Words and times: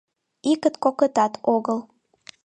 Икыт-кокытат 0.51 1.33
огыл. 1.53 1.79